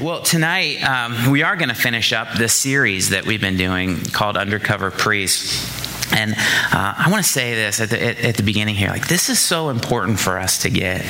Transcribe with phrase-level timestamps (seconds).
[0.00, 3.98] Well, tonight um, we are going to finish up this series that we've been doing
[4.04, 5.77] called Undercover Priest.
[6.18, 8.88] And uh, I want to say this at the, at, at the beginning here.
[8.88, 11.04] Like, this is so important for us to get.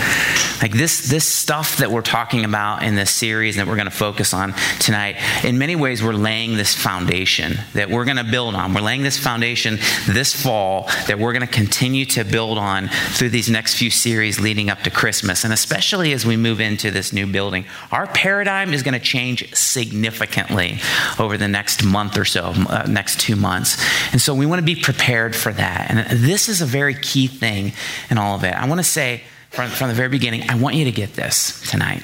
[0.60, 3.90] Like, this, this stuff that we're talking about in this series that we're going to
[3.90, 8.54] focus on tonight, in many ways, we're laying this foundation that we're going to build
[8.54, 8.74] on.
[8.74, 13.30] We're laying this foundation this fall that we're going to continue to build on through
[13.30, 15.42] these next few series leading up to Christmas.
[15.42, 19.54] And especially as we move into this new building, our paradigm is going to change
[19.54, 20.80] significantly
[21.18, 23.82] over the next month or so, uh, next two months.
[24.12, 24.97] And so we want to be prepared
[25.34, 25.90] for that.
[25.90, 27.72] And this is a very key thing
[28.10, 28.54] in all of it.
[28.54, 31.68] I want to say from, from the very beginning, I want you to get this
[31.70, 32.02] tonight.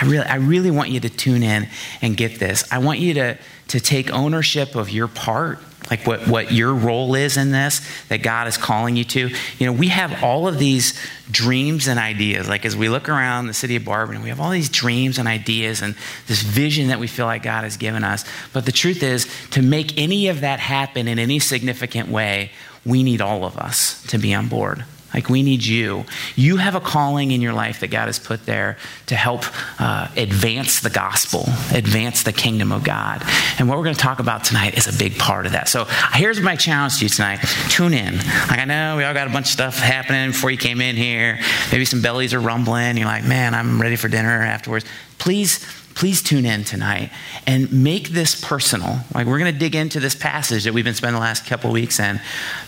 [0.00, 1.68] I really, I really want you to tune in
[2.02, 2.70] and get this.
[2.72, 7.14] I want you to, to take ownership of your part like what, what your role
[7.14, 9.28] is in this that God is calling you to.
[9.58, 10.98] You know, we have all of these
[11.30, 12.48] dreams and ideas.
[12.48, 15.28] Like as we look around the city of Barberton, we have all these dreams and
[15.28, 15.94] ideas and
[16.26, 18.24] this vision that we feel like God has given us.
[18.52, 22.50] But the truth is, to make any of that happen in any significant way,
[22.86, 24.84] we need all of us to be on board.
[25.14, 26.04] Like, we need you.
[26.36, 28.76] You have a calling in your life that God has put there
[29.06, 29.44] to help
[29.80, 33.22] uh, advance the gospel, advance the kingdom of God.
[33.58, 35.68] And what we're going to talk about tonight is a big part of that.
[35.68, 38.16] So, here's my challenge to you tonight tune in.
[38.16, 40.96] Like, I know we all got a bunch of stuff happening before you came in
[40.96, 41.38] here.
[41.70, 42.96] Maybe some bellies are rumbling.
[42.96, 44.84] You're like, man, I'm ready for dinner afterwards.
[45.18, 47.10] Please please tune in tonight
[47.46, 48.98] and make this personal.
[49.14, 51.70] Like we're going to dig into this passage that we've been spending the last couple
[51.70, 52.20] weeks in.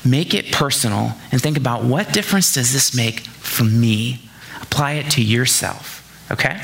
[0.05, 4.21] Make it personal and think about what difference does this make for me?
[4.63, 6.61] Apply it to yourself, okay?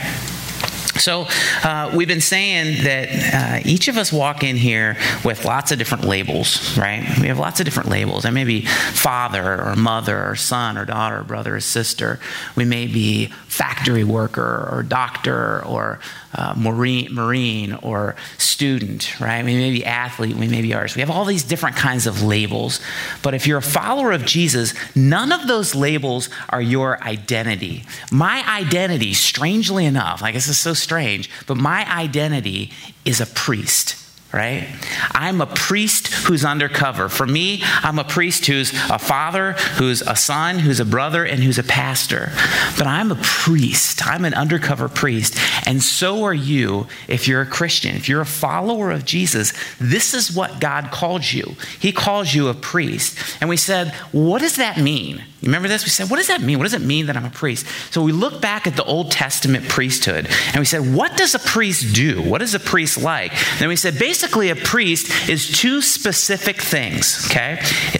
[1.03, 1.27] So,
[1.65, 5.79] uh, we've been saying that uh, each of us walk in here with lots of
[5.79, 7.05] different labels, right?
[7.21, 8.25] We have lots of different labels.
[8.25, 12.21] I may be father or mother or son or daughter or brother or sister.
[12.55, 15.99] We may be factory worker or doctor or
[16.35, 19.45] uh, marine, marine or student, right?
[19.45, 20.97] We may be athlete, we may be artist.
[20.97, 22.81] We have all these different kinds of labels.
[23.23, 27.85] But if you're a follower of Jesus, none of those labels are your identity.
[28.11, 30.92] My identity, strangely enough, I guess is so strange,
[31.47, 32.71] but my identity
[33.05, 34.67] is a priest right?
[35.13, 37.09] I'm a priest who's undercover.
[37.09, 41.43] For me, I'm a priest who's a father, who's a son, who's a brother, and
[41.43, 42.33] who's a pastor.
[42.79, 44.07] But I'm a priest.
[44.07, 45.37] I'm an undercover priest.
[45.67, 47.95] And so are you if you're a Christian.
[47.95, 51.55] If you're a follower of Jesus, this is what God calls you.
[51.79, 53.19] He calls you a priest.
[53.41, 55.23] And we said, what does that mean?
[55.43, 55.83] You remember this?
[55.83, 56.59] We said, what does that mean?
[56.59, 57.67] What does it mean that I'm a priest?
[57.93, 61.41] So we look back at the Old Testament priesthood and we said, what does a
[61.41, 62.23] priest do?
[62.23, 63.33] What is a priest like?
[63.33, 67.59] And then we said, basically, a priest is two specific things, okay?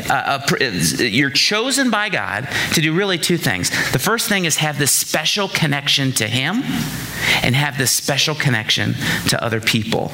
[0.09, 3.71] Uh, a, you're chosen by God to do really two things.
[3.91, 6.63] The first thing is have this special connection to Him
[7.43, 8.95] and have this special connection
[9.31, 10.13] to other people.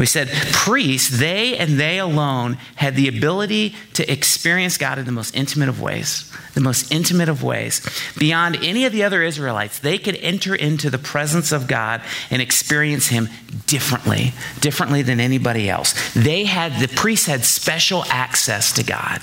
[0.00, 5.12] We said priests, they and they alone had the ability to experience God in the
[5.12, 7.80] most intimate of ways the most intimate of ways.
[8.18, 12.42] Beyond any of the other Israelites, they could enter into the presence of God and
[12.42, 13.28] experience Him
[13.66, 15.94] differently, differently than anybody else.
[16.14, 19.20] They had, the priests had special access to God.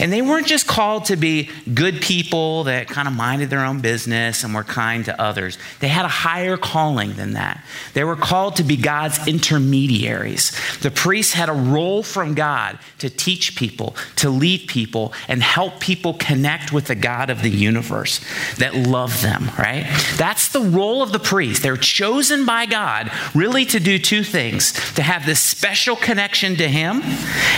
[0.00, 3.80] And they weren't just called to be good people that kind of minded their own
[3.80, 5.58] business and were kind to others.
[5.80, 7.64] They had a higher calling than that.
[7.94, 10.52] They were called to be God's intermediaries.
[10.80, 15.80] The priests had a role from God to teach people, to lead people, and help
[15.80, 18.20] people connect connect with the God of the universe
[18.58, 19.84] that love them, right?
[20.16, 21.62] That's the role of the priest.
[21.62, 26.68] They're chosen by God really to do two things to have this special connection to
[26.68, 27.00] Him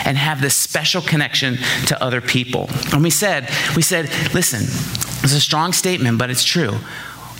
[0.04, 2.68] and have this special connection to other people.
[2.92, 4.62] And we said, we said, listen,
[5.22, 6.78] it's a strong statement, but it's true.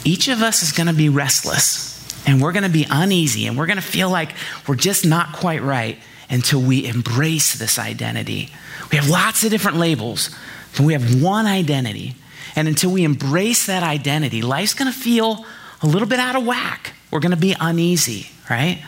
[0.04, 1.90] Each of us is going to be restless
[2.26, 4.34] and we're going to be uneasy and we're going to feel like
[4.66, 5.98] we're just not quite right
[6.30, 8.48] until we embrace this identity.
[8.90, 10.30] We have lots of different labels,
[10.80, 12.14] we have one identity.
[12.56, 15.44] And until we embrace that identity, life's going to feel
[15.82, 16.94] a little bit out of whack.
[17.10, 18.82] We're going to be uneasy, right?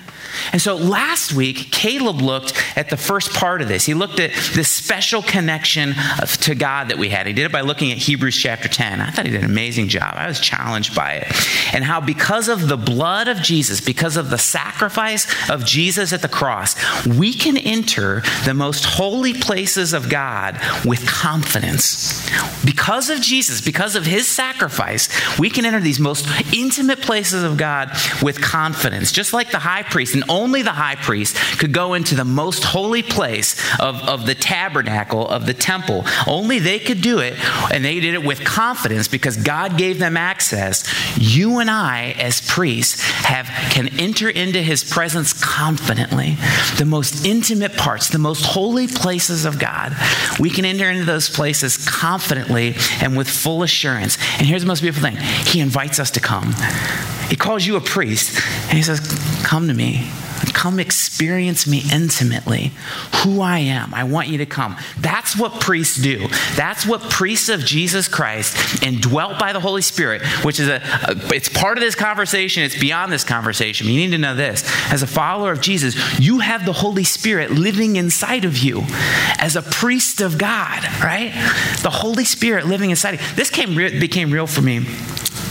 [0.52, 3.84] And so last week, Caleb looked at the first part of this.
[3.84, 5.94] He looked at this special connection
[6.42, 7.26] to God that we had.
[7.26, 9.00] He did it by looking at Hebrews chapter 10.
[9.00, 10.14] I thought he did an amazing job.
[10.16, 11.74] I was challenged by it.
[11.74, 16.22] And how, because of the blood of Jesus, because of the sacrifice of Jesus at
[16.22, 16.74] the cross,
[17.06, 22.28] we can enter the most holy places of God with confidence.
[22.64, 27.56] Because of Jesus, because of his sacrifice, we can enter these most intimate places of
[27.56, 27.90] God
[28.22, 29.12] with confidence.
[29.12, 32.64] Just like the high priest and only the high priest could go into the most
[32.64, 36.04] holy place of, of the tabernacle of the temple.
[36.26, 37.34] Only they could do it,
[37.72, 40.84] and they did it with confidence because God gave them access.
[41.18, 46.36] You and I, as priests, have can enter into his presence confidently.
[46.78, 49.94] The most intimate parts, the most holy places of God.
[50.38, 54.16] We can enter into those places confidently and with full assurance.
[54.38, 56.54] And here's the most beautiful thing He invites us to come.
[57.34, 59.00] He calls you a priest, and He says,
[59.42, 60.08] Come to me.
[60.52, 62.70] Come experience me intimately,
[63.16, 63.92] who I am.
[63.92, 64.76] I want you to come.
[64.98, 66.28] That's what priests do.
[66.54, 71.34] That's what priests of Jesus Christ, indwelt by the Holy Spirit, which is a, a
[71.34, 72.62] it's part of this conversation.
[72.62, 73.88] It's beyond this conversation.
[73.88, 74.62] You need to know this.
[74.92, 78.84] As a follower of Jesus, you have the Holy Spirit living inside of you
[79.40, 81.32] as a priest of God, right?
[81.82, 83.14] The Holy Spirit living inside.
[83.14, 83.34] of You.
[83.34, 84.86] This came became real for me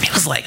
[0.04, 0.46] it was like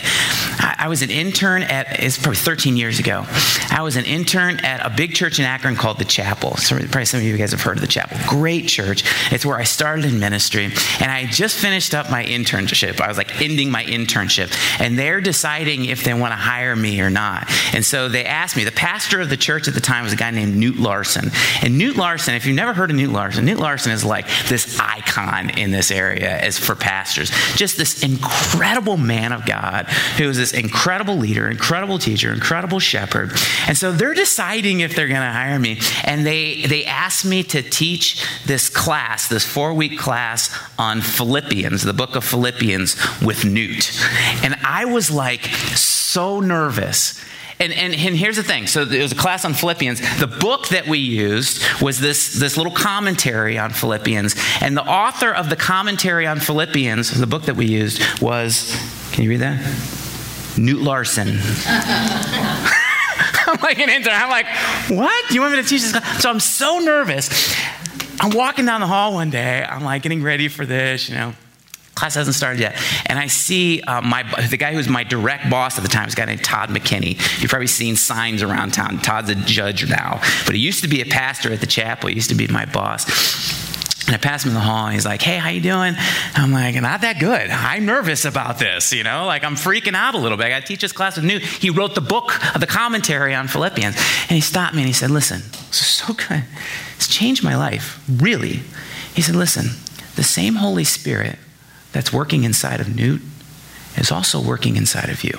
[0.58, 3.24] I was an intern at it's probably 13 years ago.
[3.70, 6.56] I was an intern at a big church in Akron called the Chapel.
[6.56, 8.18] So probably some of you guys have heard of the Chapel.
[8.26, 9.04] Great church.
[9.32, 13.00] It's where I started in ministry, and I just finished up my internship.
[13.00, 17.00] I was like ending my internship, and they're deciding if they want to hire me
[17.00, 17.50] or not.
[17.74, 18.64] And so they asked me.
[18.64, 21.30] The pastor of the church at the time was a guy named Knute Larson.
[21.62, 24.78] And Knute Larson, if you've never heard of Knute Larson, Knute Larson is like this
[24.80, 27.30] icon in this area as for pastors.
[27.54, 29.86] Just this incredible man of God
[30.16, 33.32] who is this incredible leader, incredible teacher, incredible shepherd.
[33.66, 35.80] And so they're deciding if they're going to hire me.
[36.04, 41.82] And they, they asked me to teach this class, this four week class on Philippians,
[41.82, 44.44] the book of Philippians with Knute.
[44.44, 47.20] And I was like so nervous.
[47.58, 48.66] And, and, and, here's the thing.
[48.66, 50.20] So it was a class on Philippians.
[50.20, 54.36] The book that we used was this, this little commentary on Philippians.
[54.60, 58.76] And the author of the commentary on Philippians, the book that we used, was
[59.12, 60.05] can you read that?
[60.56, 61.28] Knute Larson.
[63.46, 64.12] I'm like an intern.
[64.14, 64.46] I'm like,
[64.88, 65.28] what?
[65.28, 65.92] Do you want me to teach this?
[65.92, 66.22] Class?
[66.22, 67.54] So I'm so nervous.
[68.20, 69.62] I'm walking down the hall one day.
[69.62, 71.34] I'm like getting ready for this, you know.
[71.94, 72.80] Class hasn't started yet.
[73.06, 76.14] And I see uh, my, the guy who's my direct boss at the time is
[76.14, 77.40] a guy named Todd McKenney.
[77.40, 78.98] You've probably seen signs around town.
[78.98, 82.10] Todd's a judge now, but he used to be a pastor at the chapel.
[82.10, 83.65] He used to be my boss.
[84.06, 85.96] And I pass him in the hall, and he's like, "Hey, how you doing?"
[86.36, 87.50] I'm like, "Not that good.
[87.50, 88.92] I'm nervous about this.
[88.92, 90.46] You know, like I'm freaking out a little bit.
[90.46, 91.42] I got to teach this class with Knute.
[91.42, 94.92] He wrote the book, of the commentary on Philippians, and he stopped me and he
[94.92, 96.44] said, "Listen, this is so good.
[96.94, 98.62] It's changed my life, really."
[99.12, 99.72] He said, "Listen,
[100.14, 101.38] the same Holy Spirit
[101.92, 103.22] that's working inside of Knute
[103.96, 105.36] is also working inside of you."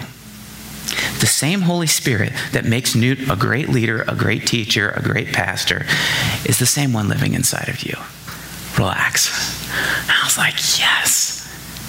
[1.19, 5.31] The same Holy Spirit that makes Knute a great leader, a great teacher, a great
[5.31, 5.85] pastor,
[6.43, 7.97] is the same one living inside of you
[8.77, 9.29] relax.
[10.09, 11.37] I was like, yes.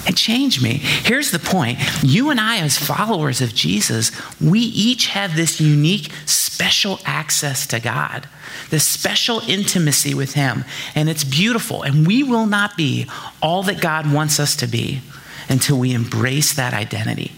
[0.07, 0.75] It changed me.
[0.75, 6.09] Here's the point you and I, as followers of Jesus, we each have this unique,
[6.25, 8.27] special access to God,
[8.69, 10.65] this special intimacy with Him.
[10.95, 11.83] And it's beautiful.
[11.83, 13.07] And we will not be
[13.41, 15.01] all that God wants us to be
[15.49, 17.31] until we embrace that identity.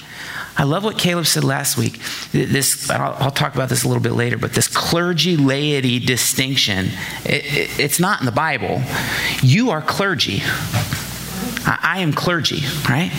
[0.61, 1.99] I love what Caleb said last week.
[2.33, 6.89] This, I'll, I'll talk about this a little bit later, but this clergy laity distinction,
[7.25, 8.79] it, it, it's not in the Bible.
[9.41, 10.41] You are clergy.
[11.65, 13.11] I, I am clergy, right?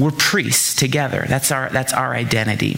[0.00, 1.24] We're priests together.
[1.28, 2.76] That's our, that's our identity.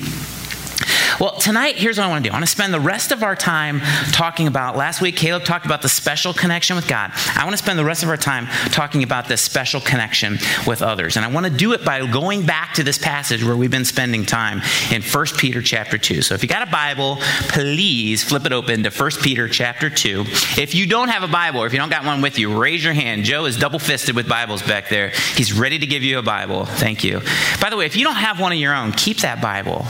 [1.21, 2.33] Well, tonight, here's what I want to do.
[2.33, 3.81] I want to spend the rest of our time
[4.13, 7.13] talking about, last week, Caleb talked about the special connection with God.
[7.37, 10.83] I want to spend the rest of our time talking about this special connection with
[10.83, 11.17] others.
[11.17, 13.85] And I want to do it by going back to this passage where we've been
[13.85, 16.23] spending time in 1 Peter chapter 2.
[16.23, 17.19] So if you got a Bible,
[17.49, 20.25] please flip it open to 1 Peter chapter 2.
[20.59, 22.83] If you don't have a Bible or if you don't got one with you, raise
[22.83, 23.25] your hand.
[23.25, 25.11] Joe is double fisted with Bibles back there.
[25.37, 26.65] He's ready to give you a Bible.
[26.65, 27.21] Thank you.
[27.61, 29.87] By the way, if you don't have one of your own, keep that Bible.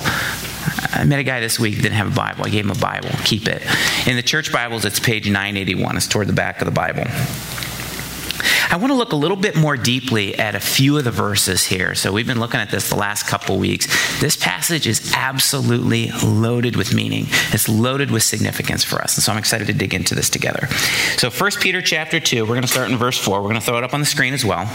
[0.93, 2.45] I met a guy this week didn't have a Bible.
[2.45, 3.11] I gave him a Bible.
[3.25, 3.63] Keep it.
[4.07, 5.97] In the church Bibles, it's page 981.
[5.97, 7.05] It's toward the back of the Bible.
[8.71, 11.65] I want to look a little bit more deeply at a few of the verses
[11.65, 11.95] here.
[11.95, 13.87] So we've been looking at this the last couple weeks.
[14.21, 17.27] This passage is absolutely loaded with meaning.
[17.53, 19.17] It's loaded with significance for us.
[19.17, 20.67] And so I'm excited to dig into this together.
[21.19, 23.41] So 1 Peter chapter 2, we're going to start in verse 4.
[23.41, 24.69] We're going to throw it up on the screen as well.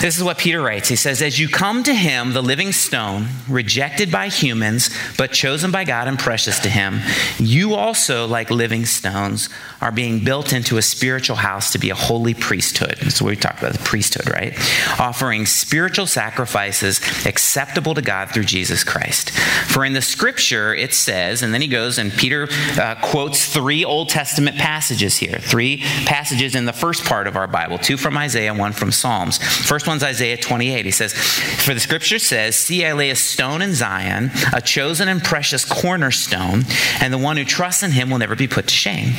[0.00, 0.88] This is what Peter writes.
[0.88, 5.70] He says, As you come to him, the living stone, rejected by humans, but chosen
[5.70, 7.00] by God and precious to him,
[7.38, 9.48] you also, like living stones,
[9.80, 12.98] are being built into a spiritual house to be a holy priesthood.
[12.98, 14.54] What we talked about, the priesthood, right?
[15.00, 19.30] Offering spiritual sacrifices acceptable to God through Jesus Christ.
[19.30, 22.48] For in the scripture, it says, and then he goes and Peter
[22.78, 27.46] uh, quotes three Old Testament passages here, three passages in the first part of our
[27.46, 29.38] Bible, two from Isaiah, one from Psalms.
[29.38, 30.84] First first one's Isaiah 28.
[30.84, 35.06] He says, For the scripture says, See, I lay a stone in Zion, a chosen
[35.06, 36.64] and precious cornerstone,
[37.00, 39.14] and the one who trusts in him will never be put to shame.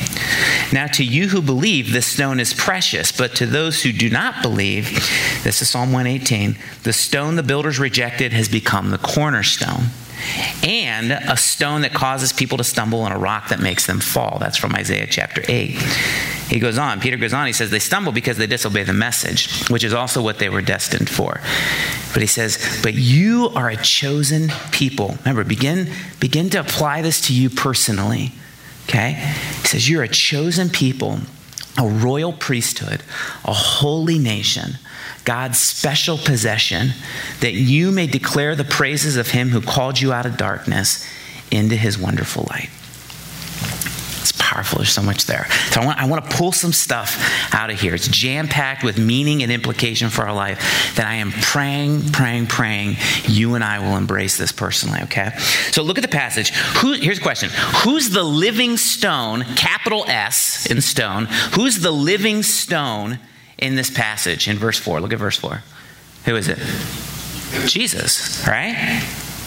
[0.70, 4.42] Now, to you who believe, this stone is precious, but to those who do not
[4.42, 4.90] believe,
[5.42, 9.84] this is Psalm 118, the stone the builders rejected has become the cornerstone
[10.62, 14.36] and a stone that causes people to stumble and a rock that makes them fall.
[14.38, 16.37] That's from Isaiah chapter 8.
[16.48, 19.68] He goes on, Peter goes on, he says, They stumble because they disobey the message,
[19.68, 21.40] which is also what they were destined for.
[22.12, 25.16] But he says, But you are a chosen people.
[25.20, 25.90] Remember, begin,
[26.20, 28.32] begin to apply this to you personally.
[28.88, 29.12] Okay?
[29.62, 31.18] He says, You're a chosen people,
[31.76, 33.02] a royal priesthood,
[33.44, 34.78] a holy nation
[35.28, 36.94] God's special possession,
[37.40, 41.06] that you may declare the praises of him who called you out of darkness
[41.50, 42.70] into his wonderful light.
[44.48, 44.78] Powerful.
[44.78, 45.46] There's so much there.
[45.70, 47.94] So I want, I want to pull some stuff out of here.
[47.94, 52.46] It's jam packed with meaning and implication for our life that I am praying, praying,
[52.46, 55.30] praying you and I will embrace this personally, okay?
[55.70, 56.50] So look at the passage.
[56.78, 57.50] Who, here's a question
[57.84, 61.26] Who's the living stone, capital S in stone?
[61.52, 63.18] Who's the living stone
[63.58, 65.00] in this passage in verse 4.
[65.00, 65.62] Look at verse 4.
[66.26, 66.58] Who is it?
[67.66, 69.02] Jesus, right?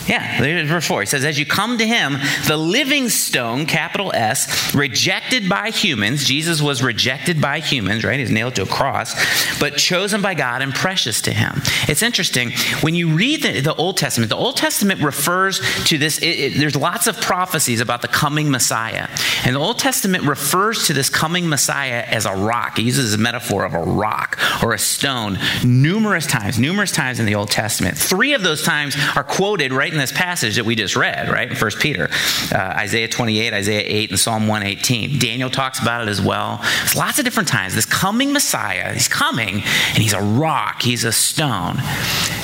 [0.07, 1.01] Yeah, there's verse 4.
[1.01, 2.17] He says, As you come to him,
[2.47, 8.19] the living stone, capital S, rejected by humans, Jesus was rejected by humans, right?
[8.19, 9.13] He's nailed to a cross,
[9.59, 11.61] but chosen by God and precious to him.
[11.87, 12.51] It's interesting.
[12.81, 16.57] When you read the, the Old Testament, the Old Testament refers to this, it, it,
[16.57, 19.07] there's lots of prophecies about the coming Messiah.
[19.45, 22.79] And the Old Testament refers to this coming Messiah as a rock.
[22.79, 27.25] It uses a metaphor of a rock or a stone numerous times, numerous times in
[27.25, 27.97] the Old Testament.
[27.97, 31.49] Three of those times are quoted right in this passage that we just read, right?
[31.49, 32.09] In 1 Peter,
[32.53, 35.19] uh, Isaiah 28, Isaiah 8, and Psalm 118.
[35.19, 36.59] Daniel talks about it as well.
[36.83, 37.75] It's lots of different times.
[37.75, 41.77] This coming Messiah, he's coming, and he's a rock, he's a stone.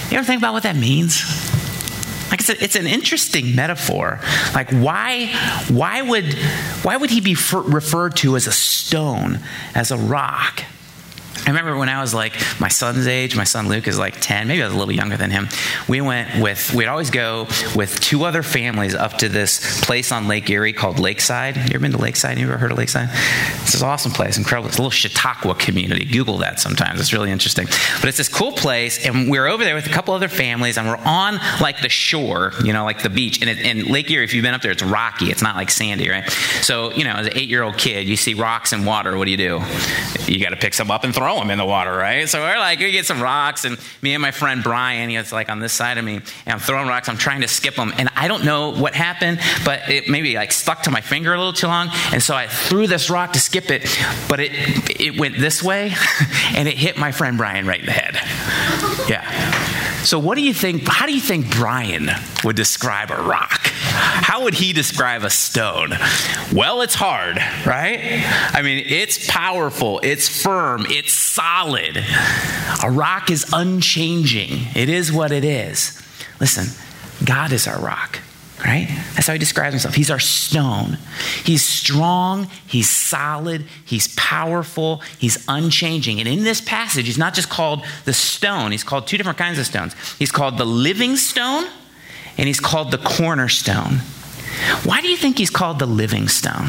[0.09, 1.23] You ever think about what that means?
[2.29, 4.19] Like I said, it's an interesting metaphor.
[4.53, 5.27] Like why,
[5.69, 6.33] why would,
[6.83, 9.39] why would he be referred to as a stone,
[9.73, 10.63] as a rock?
[11.47, 14.49] I remember when I was like my son's age, my son Luke is like 10,
[14.49, 15.47] maybe I was a little younger than him.
[15.87, 20.27] We went with, we'd always go with two other families up to this place on
[20.27, 21.55] Lake Erie called Lakeside.
[21.55, 22.37] You ever been to Lakeside?
[22.37, 23.07] You ever heard of Lakeside?
[23.61, 24.67] It's this awesome place, incredible.
[24.67, 26.03] It's a little Chautauqua community.
[26.03, 26.99] Google that sometimes.
[26.99, 27.67] It's really interesting.
[28.01, 30.77] But it's this cool place, and we are over there with a couple other families,
[30.77, 33.39] and we're on like the shore, you know, like the beach.
[33.41, 35.31] And, it, and Lake Erie, if you've been up there, it's rocky.
[35.31, 36.29] It's not like sandy, right?
[36.61, 39.17] So, you know, as an eight year old kid, you see rocks and water.
[39.17, 39.61] What do you do?
[40.27, 42.27] You got to pick some up and throw them in the water, right?
[42.27, 45.49] So we're like, we get some rocks, and me and my friend Brian, he's like
[45.49, 47.09] on this side of me, and I'm throwing rocks.
[47.09, 50.51] I'm trying to skip them, and I don't know what happened, but it maybe like
[50.51, 53.39] stuck to my finger a little too long, and so I threw this rock to
[53.39, 53.83] skip it,
[54.29, 54.51] but it
[54.99, 55.93] it went this way,
[56.55, 58.15] and it hit my friend Brian right in the head.
[59.09, 59.66] Yeah.
[60.07, 60.87] So, what do you think?
[60.87, 62.09] How do you think Brian
[62.45, 63.59] would describe a rock?
[63.67, 65.89] How would he describe a stone?
[66.53, 67.35] Well, it's hard,
[67.65, 68.23] right?
[68.53, 71.97] I mean, it's powerful, it's firm, it's solid.
[72.85, 76.01] A rock is unchanging, it is what it is.
[76.39, 76.67] Listen,
[77.25, 78.19] God is our rock
[78.65, 78.87] right?
[79.13, 79.95] That's how he describes himself.
[79.95, 80.97] He's our stone.
[81.43, 86.19] He's strong, he's solid, he's powerful, he's unchanging.
[86.19, 89.59] And in this passage, he's not just called the stone, he's called two different kinds
[89.59, 89.93] of stones.
[90.17, 91.67] He's called the living stone
[92.37, 93.99] and he's called the cornerstone.
[94.83, 96.67] Why do you think he's called the living stone?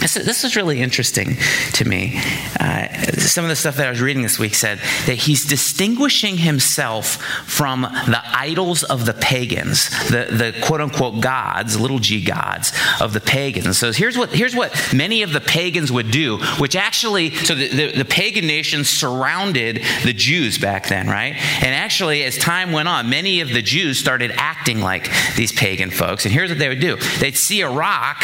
[0.00, 1.36] This, this is really interesting
[1.72, 2.20] to me.
[2.60, 6.36] Uh, some of the stuff that I was reading this week said that he's distinguishing
[6.36, 12.72] himself from the idols of the pagans, the, the quote unquote gods, little g gods
[13.00, 13.78] of the pagans.
[13.78, 17.68] So here's what, here's what many of the pagans would do, which actually, so the,
[17.68, 21.34] the, the pagan nations surrounded the Jews back then, right?
[21.34, 25.90] And actually, as time went on, many of the Jews started acting like these pagan
[25.90, 26.26] folks.
[26.26, 28.22] And here's what they would do they'd see a rock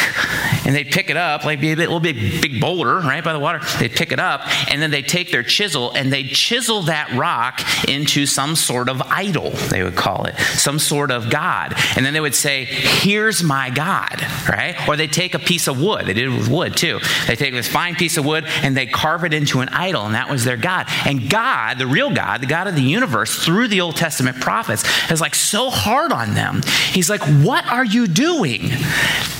[0.65, 3.39] and they'd pick it up, like be a little big, big boulder, right, by the
[3.39, 3.59] water.
[3.79, 7.61] They'd pick it up, and then they'd take their chisel and they'd chisel that rock
[7.87, 11.73] into some sort of idol, they would call it, some sort of God.
[11.95, 14.75] And then they would say, Here's my God, right?
[14.87, 16.05] Or they'd take a piece of wood.
[16.05, 16.99] They did it with wood too.
[17.27, 20.15] They take this fine piece of wood and they carve it into an idol, and
[20.15, 20.87] that was their God.
[21.05, 24.83] And God, the real God, the God of the universe, through the Old Testament prophets,
[25.09, 26.61] is like so hard on them.
[26.91, 28.61] He's like, What are you doing?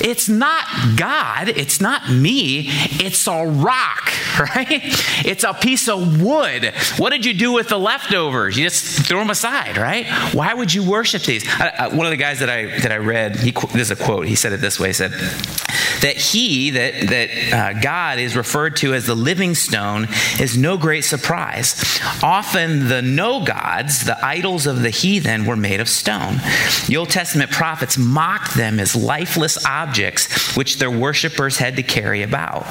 [0.00, 0.64] It's not
[0.96, 4.80] God, it's not me, it's a rock, right?
[5.24, 6.72] It's a piece of wood.
[6.96, 8.56] What did you do with the leftovers?
[8.56, 10.06] You just threw them aside, right?
[10.34, 11.44] Why would you worship these?
[11.48, 13.96] I, I, one of the guys that I that I read, he, this is a
[13.96, 14.26] quote.
[14.26, 18.76] He said it this way: he said, That he, that, that uh, God is referred
[18.76, 20.08] to as the living stone,
[20.40, 22.00] is no great surprise.
[22.22, 26.40] Often the no gods, the idols of the heathen, were made of stone.
[26.86, 32.03] The Old Testament prophets mocked them as lifeless objects which their worshippers had to carry
[32.22, 32.66] about.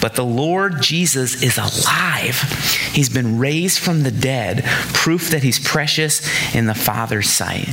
[0.00, 2.40] But the Lord Jesus is alive.
[2.92, 7.68] He's been raised from the dead, proof that he's precious in the Father's sight.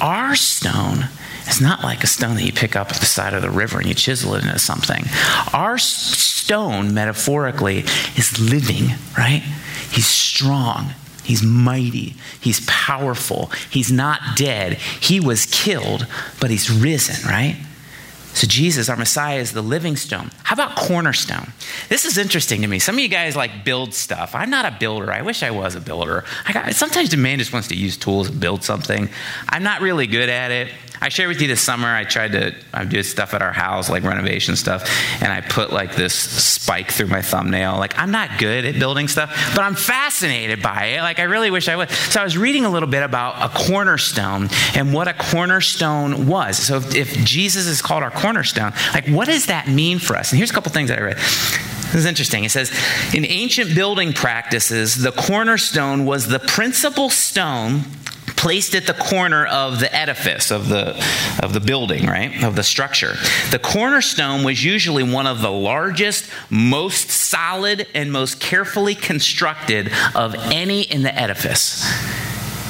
[0.00, 1.08] Our stone
[1.48, 3.78] is not like a stone that you pick up at the side of the river
[3.78, 5.04] and you chisel it into something.
[5.52, 7.78] Our stone, metaphorically,
[8.16, 9.42] is living, right?
[9.90, 10.90] He's strong.
[11.24, 12.14] He's mighty.
[12.40, 13.50] He's powerful.
[13.70, 14.74] He's not dead.
[14.74, 16.06] He was killed,
[16.40, 17.56] but he's risen, right?
[18.34, 20.30] So, Jesus, our Messiah, is the living stone.
[20.44, 21.52] How about cornerstone?
[21.88, 22.78] This is interesting to me.
[22.78, 24.34] Some of you guys like build stuff.
[24.34, 25.12] I'm not a builder.
[25.12, 26.24] I wish I was a builder.
[26.46, 29.08] I got, sometimes the man just wants to use tools and build something.
[29.48, 30.68] I'm not really good at it.
[31.00, 33.88] I shared with you this summer, I tried to I did stuff at our house,
[33.88, 34.88] like renovation stuff,
[35.22, 37.78] and I put like this spike through my thumbnail.
[37.78, 41.02] Like, I'm not good at building stuff, but I'm fascinated by it.
[41.02, 41.90] Like, I really wish I would.
[41.90, 46.58] So I was reading a little bit about a cornerstone and what a cornerstone was.
[46.58, 50.32] So if, if Jesus is called our cornerstone, like, what does that mean for us?
[50.32, 51.16] And here's a couple things that I read.
[51.16, 52.44] This is interesting.
[52.44, 52.70] It says,
[53.14, 57.84] in ancient building practices, the cornerstone was the principal stone
[58.38, 60.96] placed at the corner of the edifice, of the,
[61.42, 62.44] of the building, right?
[62.44, 63.14] Of the structure.
[63.50, 70.36] The cornerstone was usually one of the largest, most solid, and most carefully constructed of
[70.36, 71.84] any in the edifice.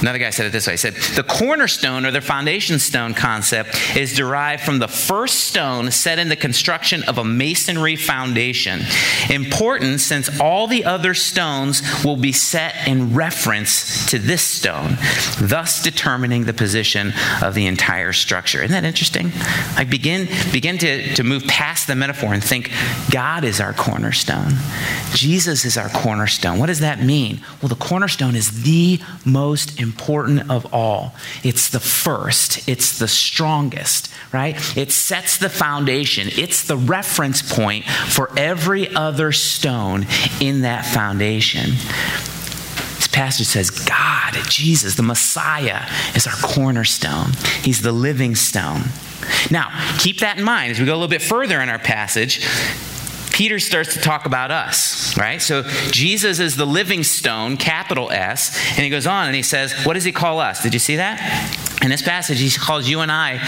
[0.01, 0.75] Another guy said it this way.
[0.75, 5.91] He said, The cornerstone or the foundation stone concept is derived from the first stone
[5.91, 8.81] set in the construction of a masonry foundation.
[9.29, 14.97] Important since all the other stones will be set in reference to this stone,
[15.41, 17.13] thus determining the position
[17.43, 18.63] of the entire structure.
[18.63, 19.33] Isn't that interesting?
[19.77, 22.71] I begin, begin to, to move past the metaphor and think
[23.11, 24.53] God is our cornerstone.
[25.13, 26.59] Jesus is our cornerstone.
[26.59, 27.41] What does that mean?
[27.61, 31.15] Well, the cornerstone is the most important important of all.
[31.43, 34.55] It's the first, it's the strongest, right?
[34.77, 40.07] It sets the foundation, it's the reference point for every other stone
[40.41, 41.71] in that foundation.
[42.97, 47.33] This passage says, God, Jesus, the Messiah, is our cornerstone.
[47.63, 48.83] He's the living stone.
[49.51, 52.47] Now, keep that in mind as we go a little bit further in our passage.
[53.39, 55.41] Peter starts to talk about us, right?
[55.41, 59.73] So Jesus is the living stone, capital S, and he goes on and he says,
[59.87, 60.61] What does he call us?
[60.61, 61.79] Did you see that?
[61.81, 63.41] In this passage, he calls you and I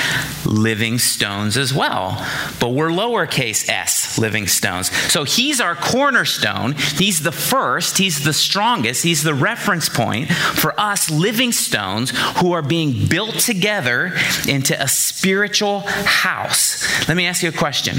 [0.47, 2.25] living stones as well,
[2.61, 4.93] but we're lowercase s living stones.
[5.11, 6.75] So he's our cornerstone.
[6.75, 12.53] He's the first, he's the strongest, he's the reference point for us living stones who
[12.53, 14.13] are being built together
[14.47, 17.09] into a spiritual house.
[17.09, 17.97] Let me ask you a question.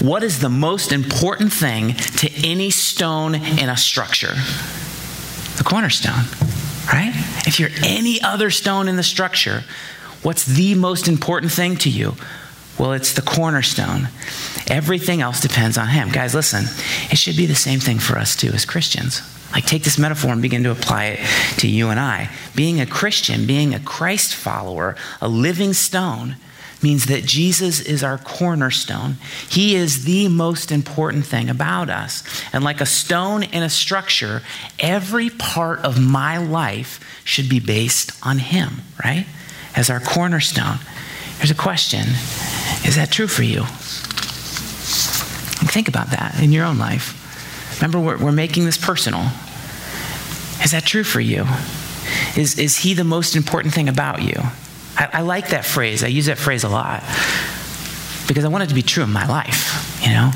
[0.00, 4.34] What is the most important thing to any stone in a structure?
[5.56, 6.24] The cornerstone,
[6.92, 7.12] right?
[7.46, 9.64] If you're any other stone in the structure,
[10.22, 12.14] what's the most important thing to you?
[12.78, 14.08] Well, it's the cornerstone.
[14.68, 16.08] Everything else depends on Him.
[16.10, 16.64] Guys, listen,
[17.10, 19.22] it should be the same thing for us too as Christians.
[19.52, 22.30] Like, take this metaphor and begin to apply it to you and I.
[22.56, 26.34] Being a Christian, being a Christ follower, a living stone,
[26.84, 29.16] means that Jesus is our cornerstone.
[29.48, 32.22] He is the most important thing about us.
[32.52, 34.42] And like a stone in a structure,
[34.78, 39.26] every part of my life should be based on Him, right?
[39.74, 40.78] As our cornerstone.
[41.38, 42.06] Here's a question
[42.84, 43.64] Is that true for you?
[45.72, 47.80] Think about that in your own life.
[47.80, 49.22] Remember, we're, we're making this personal.
[50.62, 51.46] Is that true for you?
[52.36, 54.40] Is, is He the most important thing about you?
[54.96, 56.04] I, I like that phrase.
[56.04, 57.00] I use that phrase a lot
[58.28, 60.30] because I want it to be true in my life, you know?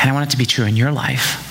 [0.00, 1.46] And I want it to be true in your life.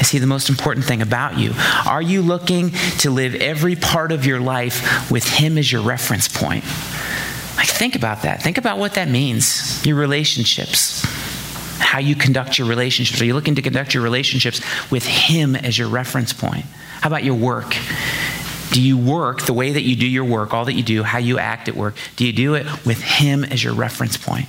[0.00, 1.52] Is he the most important thing about you?
[1.86, 6.28] Are you looking to live every part of your life with him as your reference
[6.28, 6.64] point?
[7.56, 8.42] Like, think about that.
[8.42, 9.84] Think about what that means.
[9.86, 11.02] Your relationships,
[11.78, 13.20] how you conduct your relationships.
[13.20, 14.60] Are you looking to conduct your relationships
[14.90, 16.66] with him as your reference point?
[17.00, 17.76] How about your work?
[18.74, 21.18] Do you work the way that you do your work, all that you do, how
[21.18, 21.94] you act at work?
[22.16, 24.46] Do you do it with Him as your reference point?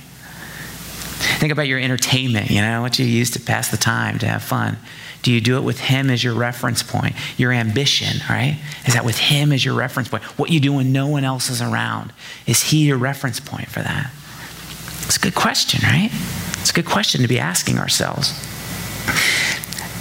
[1.38, 4.42] Think about your entertainment, you know, what you use to pass the time, to have
[4.42, 4.78] fun.
[5.22, 7.14] Do you do it with Him as your reference point?
[7.36, 8.58] Your ambition, right?
[8.84, 10.24] Is that with Him as your reference point?
[10.36, 12.12] What you do when no one else is around?
[12.48, 14.10] Is He your reference point for that?
[15.04, 16.10] It's a good question, right?
[16.58, 18.32] It's a good question to be asking ourselves.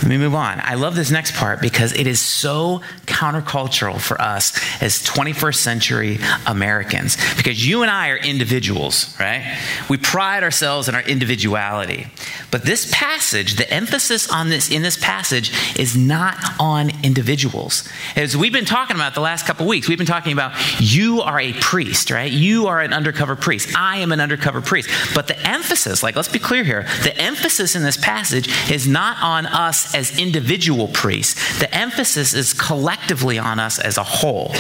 [0.06, 0.62] Let me move on.
[0.64, 6.20] I love this next part because it is so countercultural for us as 21st century
[6.46, 9.58] Americans because you and I are individuals, right?
[9.90, 12.06] We pride ourselves in our individuality.
[12.52, 17.90] But this passage, the emphasis on this in this passage is not on individuals.
[18.16, 21.40] As we've been talking about the last couple weeks, we've been talking about you are
[21.40, 22.32] a priest, right?
[22.32, 23.76] You are an undercover priest.
[23.76, 24.88] I am an undercover priest.
[25.16, 29.18] But the emphasis, like let's be clear here, the emphasis in this passage is not
[29.24, 31.60] on us as individual priests.
[31.60, 34.54] The emphasis is collectively on us as a whole.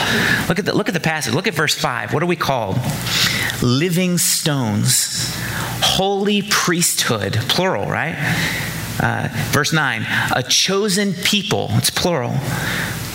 [0.48, 1.34] Look at the, look at the passage.
[1.34, 2.14] Look at verse 5.
[2.14, 2.78] What are we called?
[3.62, 5.36] Living stones,
[5.84, 8.16] holy priesthood, plural, right?
[9.00, 12.34] Uh, verse 9, a chosen people, it's plural.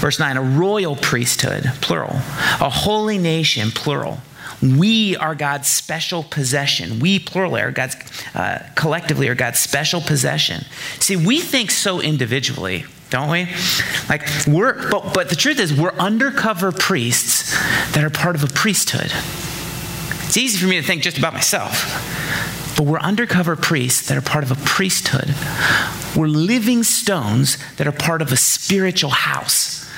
[0.00, 2.16] Verse 9, a royal priesthood, plural.
[2.61, 4.20] A holy nation, plural.
[4.62, 7.01] We are God's special possession.
[7.01, 7.96] We, plural, are God's,
[8.35, 10.64] uh, collectively, are God's special possession.
[10.99, 13.49] See, we think so individually, don't we?
[14.09, 17.53] Like, we're, but, but the truth is, we're undercover priests
[17.92, 19.11] that are part of a priesthood.
[20.27, 24.23] It's easy for me to think just about myself, but we're undercover priests that are
[24.23, 25.35] part of a priesthood.
[26.14, 29.89] We're living stones that are part of a spiritual house.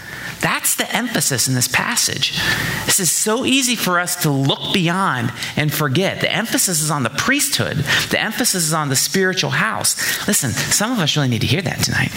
[0.42, 2.38] That's the emphasis in this passage.
[2.84, 6.20] This is so easy for us to look beyond and forget.
[6.20, 7.76] The emphasis is on the priesthood,
[8.10, 10.26] the emphasis is on the spiritual house.
[10.26, 12.12] Listen, some of us really need to hear that tonight.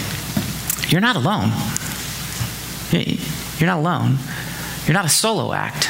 [0.90, 1.52] You're not alone.
[3.58, 4.18] You're not alone.
[4.86, 5.88] You're not a solo act,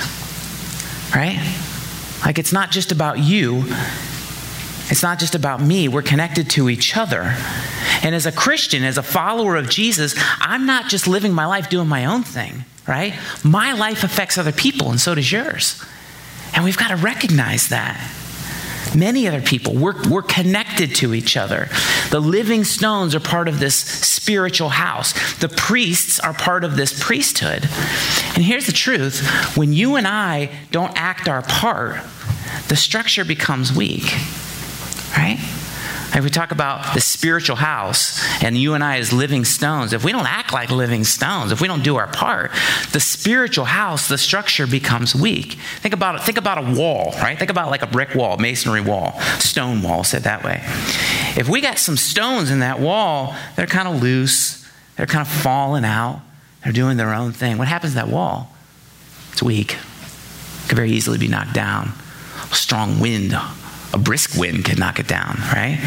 [1.15, 1.39] right?
[2.25, 3.65] Like it's not just about you,
[4.89, 5.89] it's not just about me.
[5.89, 7.35] We're connected to each other.
[8.03, 11.69] And as a Christian, as a follower of Jesus, I'm not just living my life
[11.69, 13.15] doing my own thing, right?
[13.45, 15.83] My life affects other people, and so does yours.
[16.55, 18.01] And we've got to recognize that.
[18.95, 21.69] Many other people, we're, we're connected to each other.
[22.11, 26.99] The living stones are part of this spiritual house, the priests are part of this
[26.99, 27.65] priesthood.
[28.35, 32.01] And here's the truth when you and I don't act our part,
[32.69, 34.05] the structure becomes weak,
[35.17, 35.39] right?
[36.17, 40.03] If we talk about the spiritual house and you and I as living stones, if
[40.03, 42.53] we don't act like living stones, if we don't do our part,
[42.93, 45.59] the spiritual house, the structure becomes weak.
[45.81, 46.23] Think about it.
[46.23, 47.39] Think about a wall, right?
[47.39, 50.63] Think about like a brick wall, masonry wall, stone wall, said that way.
[51.39, 55.29] If we got some stones in that wall, they're kind of loose, they're kind of
[55.29, 56.23] falling out,
[56.65, 57.59] they're doing their own thing.
[57.59, 58.57] What happens to that wall?
[59.33, 59.75] It's weak.
[59.75, 61.93] It could very easily be knocked down.
[62.51, 63.35] A strong wind
[63.93, 65.79] a brisk wind could knock it down, right?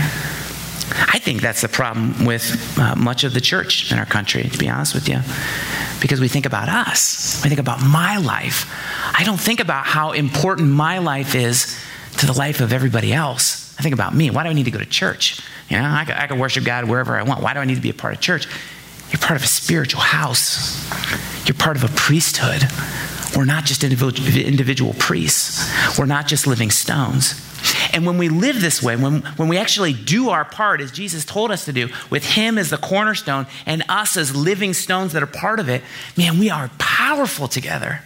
[0.91, 4.57] I think that's the problem with uh, much of the church in our country, to
[4.57, 5.19] be honest with you.
[6.01, 8.71] Because we think about us, we think about my life.
[9.17, 11.77] I don't think about how important my life is
[12.17, 13.75] to the life of everybody else.
[13.77, 14.29] I think about me.
[14.29, 15.39] Why do I need to go to church?
[15.69, 17.43] You know, I I can worship God wherever I want.
[17.43, 18.47] Why do I need to be a part of church?
[19.11, 20.87] You're part of a spiritual house,
[21.47, 22.63] you're part of a priesthood.
[23.35, 27.45] We're not just individual, individual priests, we're not just living stones.
[27.93, 31.25] And when we live this way, when, when we actually do our part as Jesus
[31.25, 35.23] told us to do, with Him as the cornerstone and us as living stones that
[35.23, 35.83] are part of it,
[36.17, 38.01] man, we are powerful together.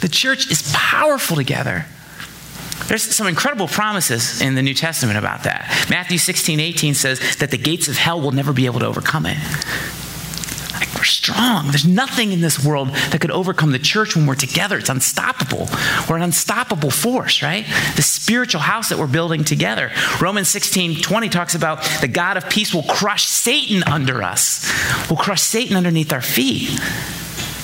[0.00, 1.86] The church is powerful together.
[2.86, 5.86] There's some incredible promises in the New Testament about that.
[5.88, 9.26] Matthew 16, 18 says that the gates of hell will never be able to overcome
[9.26, 9.38] it.
[11.02, 11.66] We're strong.
[11.66, 14.78] There's nothing in this world that could overcome the church when we're together.
[14.78, 15.68] It's unstoppable.
[16.08, 17.66] We're an unstoppable force, right?
[17.96, 19.90] The spiritual house that we're building together.
[20.20, 24.64] Romans 16 20 talks about the God of peace will crush Satan under us,
[25.10, 26.68] will crush Satan underneath our feet.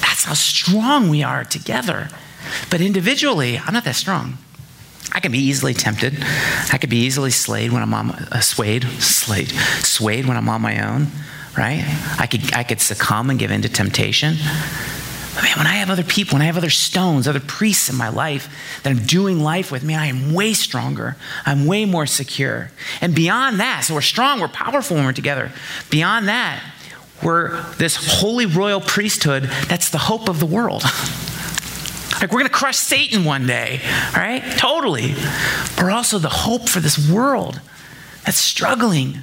[0.01, 2.09] That's how strong we are together.
[2.72, 4.38] But individually, I'm not that strong.
[5.12, 6.16] I can be easily tempted.
[6.72, 9.51] I could be easily swayed when I'm on uh, swayed, swayed,
[9.85, 11.07] swayed when I'm on my own
[11.58, 11.82] right?
[12.18, 14.36] I could, I could succumb and give in to temptation.
[15.34, 17.96] But man, when I have other people, when I have other stones, other priests in
[17.96, 21.16] my life that I'm doing life with, man, I am way stronger.
[21.44, 22.70] I'm way more secure.
[23.00, 25.52] And beyond that, so we're strong, we're powerful when we're together.
[25.90, 26.62] Beyond that,
[27.22, 30.82] we're this holy royal priesthood that's the hope of the world.
[32.20, 33.80] like we're going to crush Satan one day,
[34.16, 34.42] right?
[34.56, 35.14] Totally.
[35.76, 37.60] But we're also the hope for this world
[38.24, 39.18] that's struggling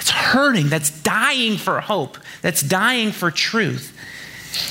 [0.00, 3.94] that's hurting, that's dying for hope, that's dying for truth.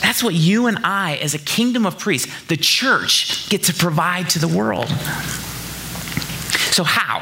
[0.01, 4.27] That's what you and I, as a kingdom of priests, the church, get to provide
[4.31, 4.87] to the world.
[6.71, 7.19] So, how?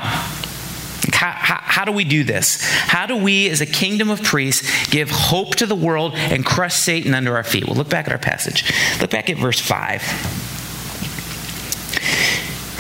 [1.12, 2.62] How, how, how, do we do this?
[2.64, 6.76] How do we, as a kingdom of priests, give hope to the world and crush
[6.76, 7.66] Satan under our feet?
[7.66, 8.72] Well, look back at our passage.
[9.02, 10.47] Look back at verse 5.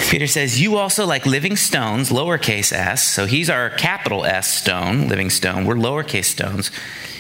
[0.09, 5.09] Peter says, You also, like living stones, lowercase s, so he's our capital S stone,
[5.09, 5.65] living stone.
[5.65, 6.71] We're lowercase stones.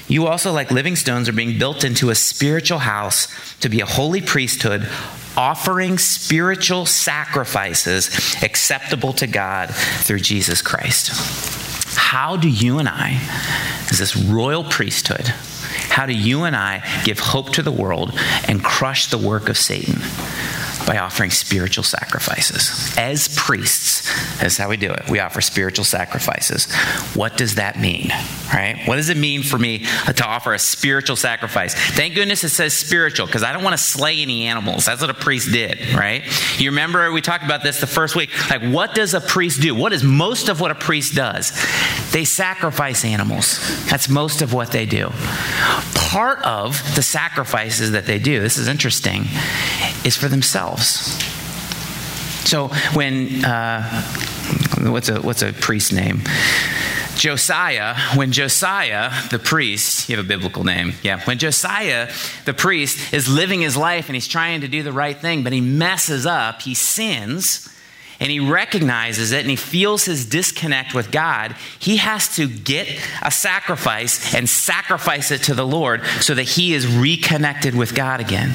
[0.07, 3.27] You also, like living stones, are being built into a spiritual house
[3.59, 4.87] to be a holy priesthood,
[5.35, 8.07] offering spiritual sacrifices
[8.41, 11.11] acceptable to God through Jesus Christ.
[11.97, 13.19] How do you and I,
[13.91, 15.27] as this royal priesthood,
[15.89, 19.57] how do you and I give hope to the world and crush the work of
[19.57, 20.01] Satan?
[20.87, 22.95] By offering spiritual sacrifices.
[22.97, 24.07] As priests,
[24.39, 25.09] that's how we do it.
[25.09, 26.73] We offer spiritual sacrifices.
[27.13, 28.09] What does that mean?
[28.53, 28.81] Right?
[28.85, 31.75] What does it mean for me to offer a spiritual sacrifice?
[31.75, 34.85] Thank goodness it says spiritual because I don't want to slay any animals.
[34.85, 36.23] That's what a priest did, right?
[36.57, 38.29] You remember we talked about this the first week.
[38.49, 39.75] Like, what does a priest do?
[39.75, 41.51] What is most of what a priest does?
[42.11, 43.59] They sacrifice animals.
[43.89, 45.09] That's most of what they do.
[45.93, 49.25] Part of the sacrifices that they do, this is interesting,
[50.05, 51.21] is for themselves.
[52.47, 54.03] So when, uh,
[54.79, 56.21] what's, a, what's a priest name?
[57.17, 62.11] Josiah, when Josiah, the priest, you have a biblical name, yeah, when Josiah,
[62.45, 65.51] the priest, is living his life and he's trying to do the right thing, but
[65.51, 67.67] he messes up, he sins,
[68.19, 72.87] and he recognizes it and he feels his disconnect with God, he has to get
[73.21, 78.19] a sacrifice and sacrifice it to the Lord so that he is reconnected with God
[78.19, 78.53] again.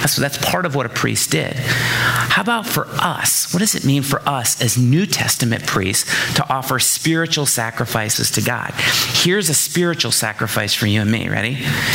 [0.00, 1.54] That's, that's part of what a priest did.
[1.56, 3.52] How about for us?
[3.52, 8.40] What does it mean for us as New Testament priests to offer spiritual sacrifices to
[8.40, 8.72] God?
[8.76, 11.28] Here's a spiritual sacrifice for you and me.
[11.28, 11.54] Ready?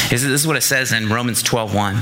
[0.09, 1.95] This is what it says in Romans 12 1.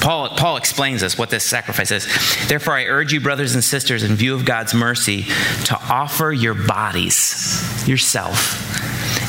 [0.00, 2.06] Paul, Paul explains this, what this sacrifice is.
[2.46, 5.24] Therefore, I urge you, brothers and sisters, in view of God's mercy,
[5.64, 8.64] to offer your bodies, yourself,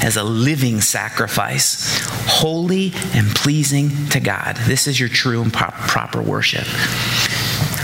[0.04, 4.56] as a living sacrifice, holy and pleasing to God.
[4.58, 6.66] This is your true and proper worship.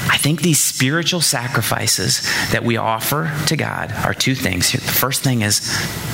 [0.08, 2.22] I think these spiritual sacrifices
[2.52, 4.72] that we offer to God are two things.
[4.72, 5.62] The first thing is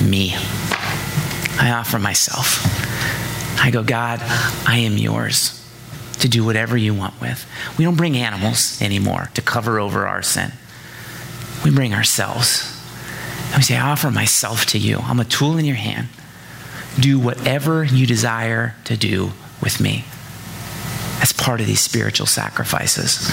[0.02, 0.34] me.
[0.34, 2.64] I offer myself.
[3.60, 4.20] I go, God,
[4.66, 5.61] I am yours
[6.20, 7.46] to do whatever you want with.
[7.78, 10.52] We don't bring animals anymore to cover over our sin.
[11.64, 12.78] We bring ourselves.
[13.46, 14.98] And we say, I offer myself to you.
[14.98, 16.08] I'm a tool in your hand.
[16.98, 20.04] Do whatever you desire to do with me.
[21.20, 23.30] As part of these spiritual sacrifices.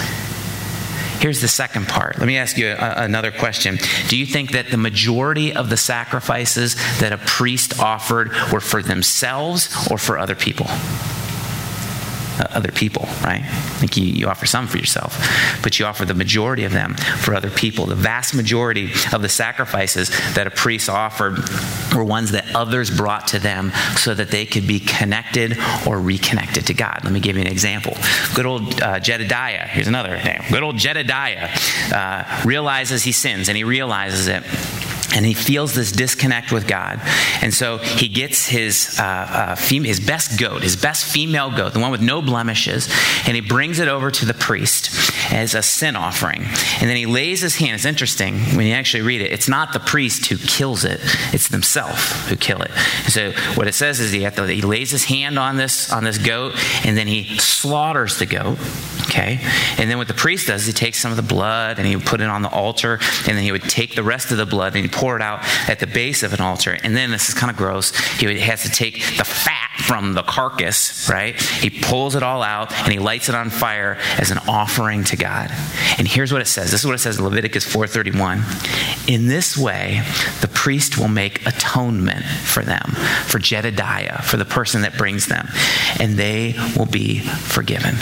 [1.20, 2.18] Here's the second part.
[2.18, 3.78] Let me ask you a, another question.
[4.08, 8.82] Do you think that the majority of the sacrifices that a priest offered were for
[8.82, 10.66] themselves or for other people?
[12.40, 13.42] Uh, other people, right?
[13.82, 15.18] Like you, you offer some for yourself,
[15.62, 17.84] but you offer the majority of them for other people.
[17.84, 21.38] The vast majority of the sacrifices that a priest offered
[21.94, 26.68] were ones that others brought to them so that they could be connected or reconnected
[26.68, 27.00] to God.
[27.04, 27.94] Let me give you an example.
[28.34, 30.40] Good old uh, Jedediah, here's another name.
[30.50, 31.50] Good old Jedediah
[31.92, 34.44] uh, realizes he sins and he realizes it
[35.14, 37.00] and he feels this disconnect with God.
[37.42, 41.72] And so he gets his, uh, uh, fem- his best goat, his best female goat,
[41.72, 42.88] the one with no blemishes,
[43.26, 44.90] and he brings it over to the priest
[45.30, 46.42] as a sin offering.
[46.42, 47.74] And then he lays his hand.
[47.74, 51.00] It's interesting when you actually read it, it's not the priest who kills it,
[51.32, 52.70] it's themselves who kill it.
[53.08, 56.18] So what it says is he, to, he lays his hand on this, on this
[56.18, 58.58] goat, and then he slaughters the goat.
[59.02, 59.40] Okay?
[59.78, 61.96] And then what the priest does, is he takes some of the blood and he
[61.96, 64.46] would put it on the altar, and then he would take the rest of the
[64.46, 66.76] blood and he'd pour it out at the base of an altar.
[66.82, 67.96] And then this is kind of gross.
[68.18, 71.40] He has to take the fat from the carcass, right?
[71.40, 75.16] He pulls it all out and he lights it on fire as an offering to
[75.20, 75.50] God.
[75.98, 76.70] And here's what it says.
[76.70, 78.42] This is what it says in Leviticus 4:31.
[79.06, 80.02] In this way,
[80.40, 85.48] the priest will make atonement for them, for Jedediah, for the person that brings them,
[86.00, 87.96] and they will be forgiven.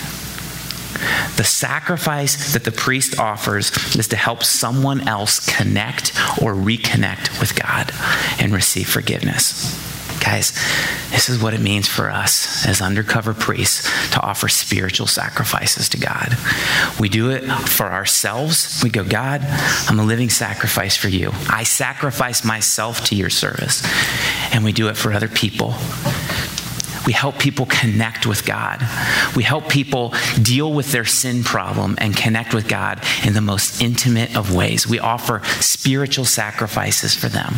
[1.36, 6.10] The sacrifice that the priest offers is to help someone else connect
[6.42, 7.92] or reconnect with God
[8.40, 9.97] and receive forgiveness.
[10.20, 10.52] Guys,
[11.10, 15.98] this is what it means for us as undercover priests to offer spiritual sacrifices to
[15.98, 16.36] God.
[16.98, 18.80] We do it for ourselves.
[18.82, 19.42] We go, God,
[19.88, 21.32] I'm a living sacrifice for you.
[21.48, 23.82] I sacrifice myself to your service.
[24.52, 25.74] And we do it for other people
[27.08, 28.86] we help people connect with God.
[29.34, 33.80] We help people deal with their sin problem and connect with God in the most
[33.80, 34.86] intimate of ways.
[34.86, 37.54] We offer spiritual sacrifices for them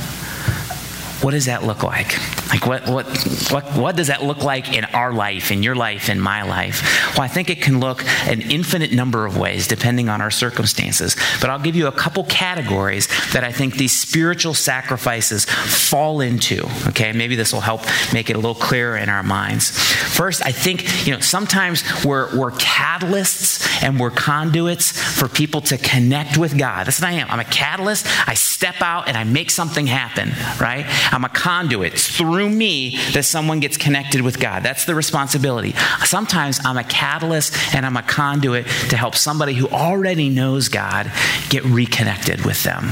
[1.22, 2.16] what does that look like?
[2.50, 3.06] Like, what, what,
[3.50, 6.82] what, what does that look like in our life, in your life, in my life?
[7.14, 11.16] Well, I think it can look an infinite number of ways depending on our circumstances.
[11.40, 16.66] But I'll give you a couple categories that I think these spiritual sacrifices fall into.
[16.88, 19.70] Okay, maybe this will help make it a little clearer in our minds.
[19.70, 25.78] First, I think, you know, sometimes we're, we're catalysts and we're conduits for people to
[25.78, 26.86] connect with God.
[26.86, 27.30] That's what I am.
[27.30, 28.06] I'm a catalyst.
[28.28, 30.86] I step out and I make something happen, right?
[31.10, 31.94] I'm a conduit.
[31.94, 34.62] It's through me that someone gets connected with God.
[34.62, 35.74] That's the responsibility.
[36.04, 41.10] Sometimes I'm a catalyst and I'm a conduit to help somebody who already knows God
[41.48, 42.84] get reconnected with them,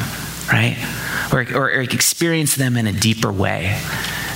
[0.53, 0.77] right?
[1.33, 3.81] Or, or, or experience them in a deeper way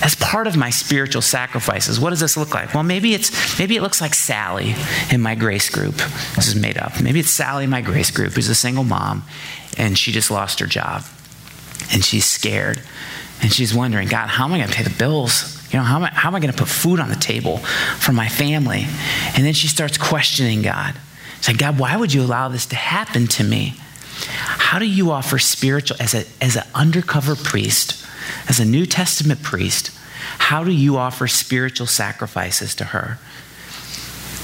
[0.03, 3.77] as part of my spiritual sacrifices what does this look like well maybe it's maybe
[3.77, 4.75] it looks like sally
[5.11, 5.95] in my grace group
[6.35, 9.23] this is made up maybe it's sally in my grace group who's a single mom
[9.79, 11.05] and she just lost her job
[11.93, 12.83] and she's scared
[13.43, 15.59] and she's wondering god how am i going to pay the bills?
[15.73, 17.59] You know how am i, how am I going to put food on the table
[17.59, 18.87] for my family?
[19.35, 20.95] And then she starts questioning god.
[21.39, 23.75] She's like god why would you allow this to happen to me?
[24.27, 28.03] How do you offer spiritual as a as an undercover priest
[28.49, 29.91] as a New Testament priest,
[30.39, 33.19] how do you offer spiritual sacrifices to her?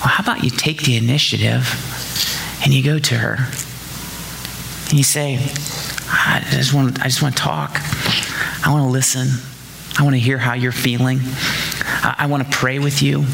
[0.00, 1.66] Well, how about you take the initiative
[2.64, 3.36] and you go to her
[4.88, 5.36] and you say,
[6.10, 7.78] I just want, I just want to talk.
[8.64, 9.28] I want to listen.
[9.98, 11.20] I want to hear how you're feeling.
[11.22, 13.26] I, I want to pray with you.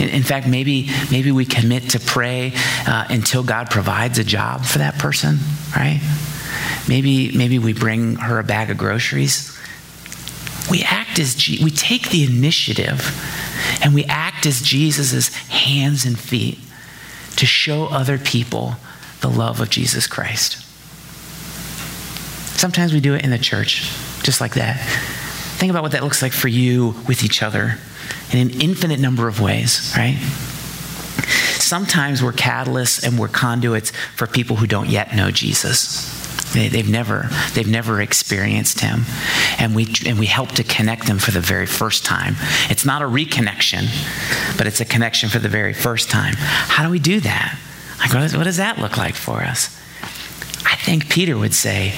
[0.00, 2.52] In, in, fact, maybe, maybe we commit to pray
[2.86, 5.38] uh, until God provides a job for that person,
[5.76, 6.00] right?
[6.88, 9.58] Maybe, maybe we bring her a bag of groceries
[10.70, 13.00] we act as Je- we take the initiative
[13.82, 16.58] and we act as Jesus' hands and feet
[17.36, 18.74] to show other people
[19.20, 20.64] the love of Jesus Christ.
[22.58, 23.82] Sometimes we do it in the church,
[24.24, 24.80] just like that.
[25.58, 27.78] Think about what that looks like for you with each other
[28.32, 30.16] in an infinite number of ways, right?
[31.60, 36.12] Sometimes we're catalysts and we're conduits for people who don't yet know Jesus.
[36.52, 39.02] They, have never, they've never experienced him.
[39.60, 42.34] And we, and we help to connect them for the very first time.
[42.70, 43.86] It's not a reconnection,
[44.58, 46.34] but it's a connection for the very first time.
[46.36, 47.56] How do we do that?
[48.00, 49.76] Like, what, what does that look like for us?
[50.64, 51.92] I think Peter would say,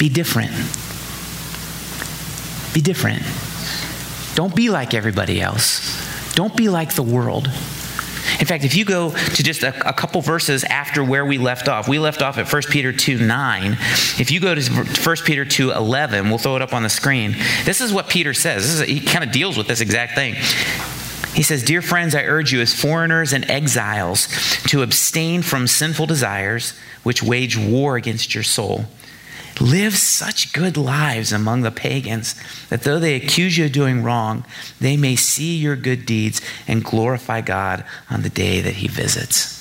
[0.00, 0.50] be different.
[2.72, 3.22] Be different.
[4.34, 6.34] Don't be like everybody else.
[6.34, 7.48] Don't be like the world.
[8.38, 11.68] In fact, if you go to just a, a, couple verses after where we left
[11.68, 13.72] off, we left off at 1 Peter 2 9.
[14.18, 17.32] If you go to 1 Peter 2 11, we'll throw it up on the screen.
[17.64, 18.64] This is what Peter says.
[18.64, 20.34] Is, he kind of deals with this exact thing.
[21.34, 24.28] He says, Dear friends, I urge you as foreigners and exiles
[24.68, 28.86] to abstain from sinful desires which wage war against your soul
[29.60, 32.34] Live such good lives among the pagans
[32.70, 34.44] that though they accuse you of doing wrong,
[34.80, 39.58] they may see your good deeds and glorify God on the day that He visits.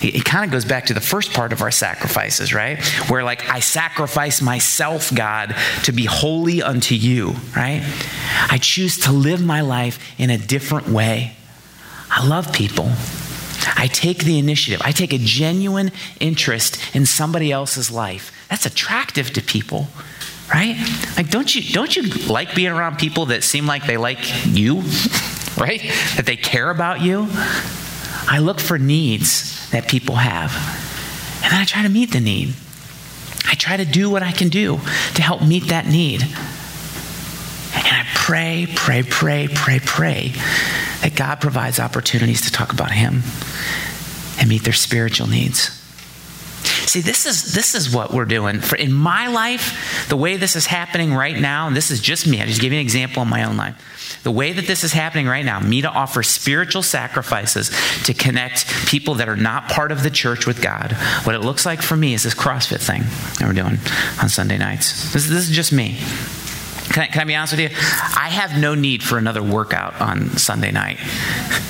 [0.00, 2.82] It, kind of goes back to the first part of our sacrifices, right?
[3.08, 7.82] Where, like, I sacrifice myself, God, to be holy unto you, right?
[8.50, 11.36] I choose to live my life in a different way.
[12.10, 12.90] I love people.
[13.76, 14.82] I take the initiative.
[14.84, 18.32] I take a genuine interest in somebody else's life.
[18.52, 19.88] That's attractive to people,
[20.52, 20.76] right?
[21.16, 24.80] Like, don't you don't you like being around people that seem like they like you,
[25.56, 25.80] right?
[26.16, 27.28] That they care about you.
[28.28, 30.52] I look for needs that people have,
[31.42, 32.52] and then I try to meet the need.
[33.46, 34.80] I try to do what I can do
[35.14, 36.20] to help meet that need.
[36.20, 36.30] And
[37.86, 40.32] I pray, pray, pray, pray, pray
[41.00, 43.22] that God provides opportunities to talk about Him
[44.38, 45.81] and meet their spiritual needs.
[46.62, 48.60] See, this is this is what we're doing.
[48.60, 52.26] For in my life, the way this is happening right now, and this is just
[52.26, 54.20] me, I just give you an example in my own life.
[54.22, 57.70] The way that this is happening right now, me to offer spiritual sacrifices
[58.04, 60.92] to connect people that are not part of the church with God.
[61.24, 63.02] What it looks like for me is this CrossFit thing
[63.38, 63.78] that we're doing
[64.20, 65.12] on Sunday nights.
[65.12, 65.98] This, this is just me.
[66.92, 67.68] Can I, can I, be honest with you?
[67.72, 70.98] I have no need for another workout on Sunday night.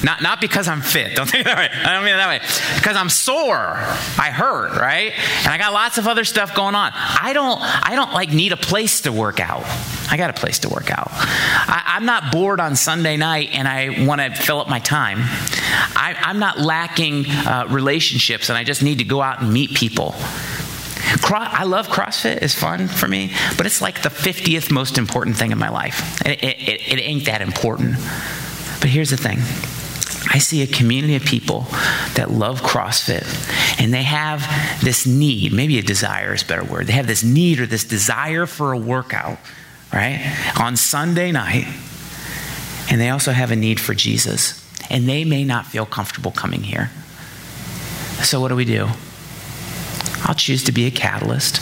[0.03, 1.15] Not, not because I'm fit.
[1.15, 1.69] Don't think that way.
[1.73, 2.41] I don't mean it that way.
[2.77, 3.57] Because I'm sore.
[3.57, 5.13] I hurt, right?
[5.13, 6.91] And I got lots of other stuff going on.
[6.95, 9.63] I don't, I don't like need a place to work out.
[10.11, 11.09] I got a place to work out.
[11.13, 15.19] I, am not bored on Sunday night and I want to fill up my time.
[15.21, 19.71] I, am not lacking uh, relationships and I just need to go out and meet
[19.75, 20.17] people.
[21.35, 22.43] I love CrossFit.
[22.43, 26.21] It's fun for me, but it's like the 50th most important thing in my life.
[26.25, 27.97] It, it, it ain't that important.
[28.81, 29.39] But here's the thing.
[30.31, 31.67] I see a community of people
[32.15, 33.27] that love CrossFit
[33.81, 34.41] and they have
[34.83, 36.87] this need, maybe a desire is a better word.
[36.87, 39.39] They have this need or this desire for a workout,
[39.93, 40.21] right?
[40.59, 41.67] On Sunday night.
[42.91, 44.59] And they also have a need for Jesus.
[44.91, 46.91] And they may not feel comfortable coming here.
[48.23, 48.89] So, what do we do?
[50.25, 51.61] I'll choose to be a catalyst.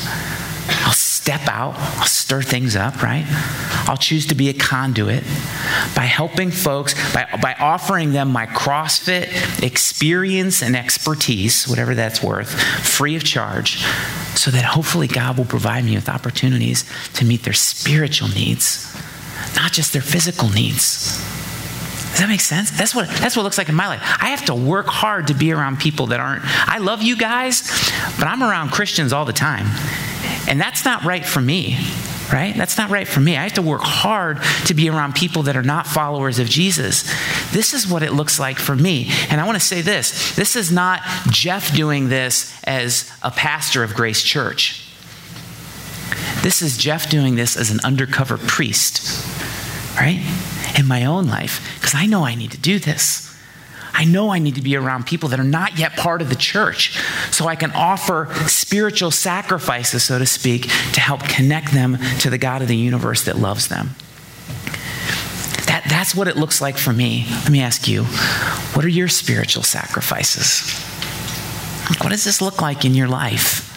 [0.87, 1.75] I'll step out.
[1.99, 3.25] I'll stir things up, right?
[3.89, 5.25] I'll choose to be a conduit
[5.95, 12.51] by helping folks, by, by offering them my CrossFit experience and expertise, whatever that's worth,
[12.85, 13.85] free of charge,
[14.35, 16.85] so that hopefully God will provide me with opportunities
[17.15, 18.95] to meet their spiritual needs,
[19.57, 21.21] not just their physical needs.
[22.21, 22.71] That make sense?
[22.71, 24.03] That's what that's what it looks like in my life.
[24.21, 27.63] I have to work hard to be around people that aren't I love you guys,
[28.19, 29.67] but I'm around Christians all the time.
[30.47, 31.79] And that's not right for me
[32.31, 32.55] right?
[32.57, 33.37] That's not right for me.
[33.37, 37.03] I have to work hard to be around people that are not followers of Jesus.
[37.51, 39.11] This is what it looks like for me.
[39.31, 41.01] And I want to say this this is not
[41.31, 44.87] Jeff doing this as a pastor of Grace Church.
[46.43, 49.27] This is Jeff doing this as an undercover priest,
[49.97, 50.21] right?
[50.81, 53.31] In my own life, because I know I need to do this.
[53.93, 56.35] I know I need to be around people that are not yet part of the
[56.35, 56.99] church
[57.31, 60.63] so I can offer spiritual sacrifices, so to speak,
[60.95, 63.91] to help connect them to the God of the universe that loves them.
[65.67, 67.27] That, that's what it looks like for me.
[67.29, 68.05] Let me ask you
[68.75, 70.67] what are your spiritual sacrifices?
[72.01, 73.70] What does this look like in your life?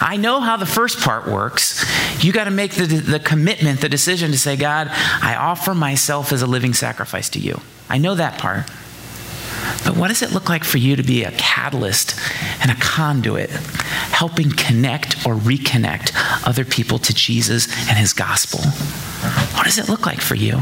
[0.00, 1.84] I know how the first part works.
[2.22, 6.32] You got to make the, the commitment, the decision to say, God, I offer myself
[6.32, 7.60] as a living sacrifice to you.
[7.88, 8.66] I know that part.
[9.84, 12.18] But what does it look like for you to be a catalyst
[12.60, 16.12] and a conduit, helping connect or reconnect
[16.46, 18.60] other people to Jesus and his gospel?
[19.56, 20.56] What does it look like for you?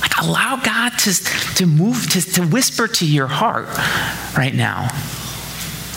[0.00, 1.14] Like, allow God to,
[1.56, 3.68] to move, to, to whisper to your heart
[4.36, 4.88] right now.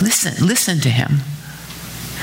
[0.02, 1.20] Listen, listen to him.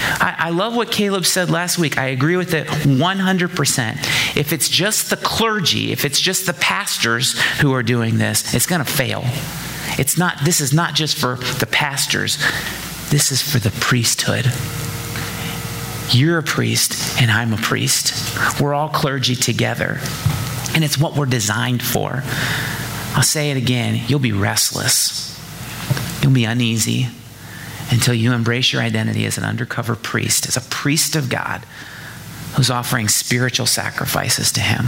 [0.02, 1.98] I, I, love what Caleb said last week.
[1.98, 4.36] I agree with it 100%.
[4.36, 8.66] If it's just the clergy, if it's just the pastors who are doing this, it's
[8.66, 9.22] going to fail.
[9.98, 12.38] It's not, this is not just for the pastors,
[13.10, 14.46] this is for the priesthood.
[16.12, 18.60] You're a priest, and I'm a priest.
[18.60, 20.00] We're all clergy together.
[20.74, 22.22] And it's what we're designed for.
[23.14, 25.36] I'll say it again you'll be restless,
[26.22, 27.08] you'll be uneasy
[27.90, 31.64] until you embrace your identity as an undercover priest, as a priest of God
[32.54, 34.86] who's offering spiritual sacrifices to Him.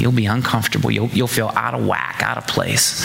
[0.00, 0.90] You'll be uncomfortable.
[0.90, 3.04] You'll, you'll feel out of whack, out of place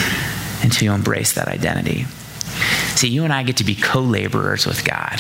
[0.64, 2.06] until you embrace that identity.
[2.96, 5.20] See, you and I get to be co laborers with God.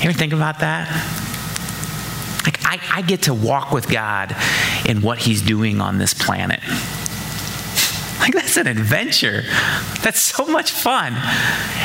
[0.00, 0.88] You ever think about that?
[2.44, 4.36] Like, I, I get to walk with God
[4.86, 6.60] in what He's doing on this planet.
[8.26, 9.44] Like, that's an adventure.
[10.02, 11.12] That's so much fun.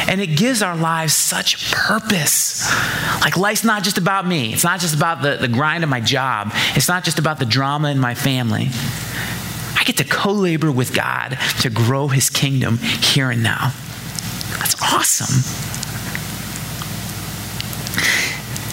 [0.09, 2.67] And it gives our lives such purpose.
[3.21, 5.99] Like, life's not just about me, it's not just about the, the grind of my
[6.01, 8.69] job, it's not just about the drama in my family.
[9.77, 13.71] I get to co labor with God to grow his kingdom here and now.
[14.57, 15.43] That's awesome.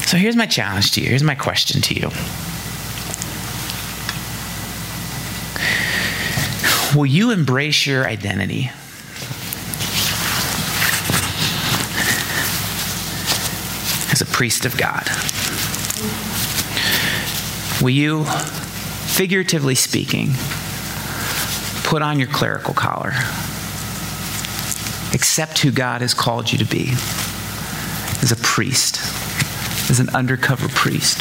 [0.07, 1.11] So here's my challenge to you.
[1.11, 2.09] Here's my question to you.
[6.97, 8.71] Will you embrace your identity?
[14.11, 15.07] As a priest of God?
[17.83, 20.31] Will you, figuratively speaking,
[21.85, 23.13] put on your clerical collar?
[25.13, 26.89] Accept who God has called you to be
[28.23, 28.99] as a priest,
[29.91, 31.19] as an undercover priest.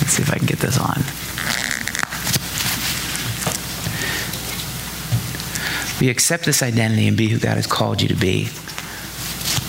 [0.00, 1.02] Let's see if I can get this on.
[6.02, 8.48] Will you accept this identity and be who God has called you to be?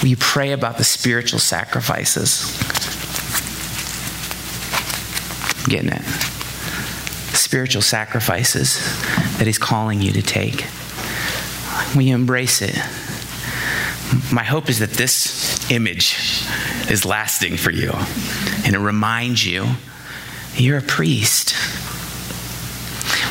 [0.01, 2.57] Will you pray about the spiritual sacrifices?
[5.59, 6.01] I'm getting it.
[7.37, 8.79] Spiritual sacrifices
[9.37, 10.65] that He's calling you to take.
[11.93, 12.77] Will you embrace it?
[14.33, 16.17] My hope is that this image
[16.89, 17.91] is lasting for you
[18.65, 19.67] and it reminds you
[20.55, 21.53] you're a priest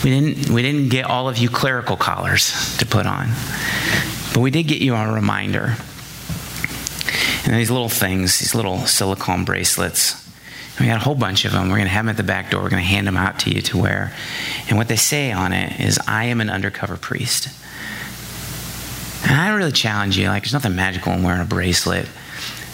[0.03, 3.29] we didn't, we didn't get all of you clerical collars to put on,
[4.35, 5.77] but we did get you a reminder.
[7.45, 10.19] And these little things, these little silicone bracelets,
[10.81, 11.69] we got a whole bunch of them.
[11.69, 12.63] We're going to have them at the back door.
[12.63, 14.15] We're going to hand them out to you to wear.
[14.69, 17.49] And what they say on it is, I am an undercover priest.
[19.29, 20.29] And I really challenge you.
[20.29, 22.09] Like, there's nothing magical in wearing a bracelet.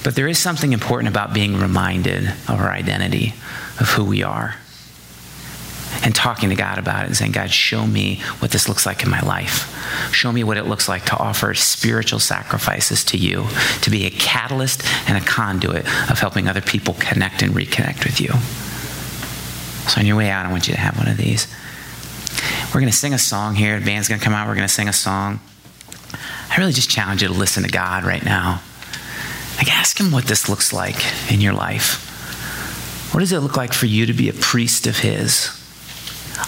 [0.05, 3.35] But there is something important about being reminded of our identity,
[3.81, 4.55] of who we are
[6.03, 9.03] and talking to God about it and saying, God, show me what this looks like
[9.03, 9.75] in my life.
[10.13, 13.47] Show me what it looks like to offer spiritual sacrifices to you,
[13.83, 18.21] to be a catalyst and a conduit of helping other people connect and reconnect with
[18.21, 18.33] you.
[19.89, 21.47] So, on your way out, I want you to have one of these.
[22.69, 23.79] We're going to sing a song here.
[23.81, 24.47] The band's going to come out.
[24.47, 25.41] We're going to sing a song.
[26.51, 28.61] I really just challenge you to listen to God right now.
[29.57, 30.97] Like, ask Him what this looks like
[31.33, 32.05] in your life.
[33.13, 35.58] What does it look like for you to be a priest of His?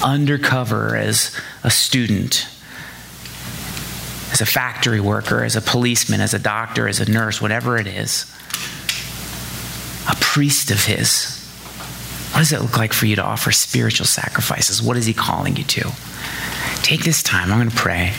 [0.02, 2.46] Undercover as a student,
[4.32, 7.86] as a factory worker, as a policeman, as a doctor, as a nurse, whatever it
[7.86, 8.24] is.
[10.08, 11.36] A priest of His.
[12.32, 14.82] What does it look like for you to offer spiritual sacrifices?
[14.82, 15.92] What is He calling you to?
[16.82, 17.52] Take this time.
[17.52, 18.14] I'm going to pray.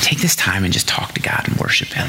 [0.00, 2.08] Take this time and just talk to God and worship Him.